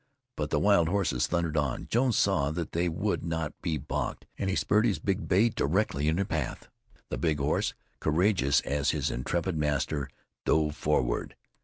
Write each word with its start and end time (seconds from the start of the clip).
But 0.35 0.49
the 0.49 0.57
wild 0.57 0.89
horses 0.89 1.27
thundered 1.27 1.55
on. 1.55 1.85
Jones 1.87 2.17
saw 2.17 2.49
that 2.49 2.71
they 2.71 2.89
would 2.89 3.23
not 3.23 3.51
now 3.51 3.55
be 3.61 3.77
balked, 3.77 4.25
and 4.35 4.49
he 4.49 4.55
spurred 4.55 4.87
his 4.87 4.97
bay 4.97 5.49
directly 5.49 6.07
in 6.07 6.15
their 6.15 6.25
path. 6.25 6.69
The 7.09 7.19
big 7.19 7.37
horse, 7.37 7.75
courageous 7.99 8.61
as 8.61 8.89
his 8.89 9.11
intrepid 9.11 9.55
master, 9.55 10.09
dove 10.43 10.75
forward. 10.75 11.35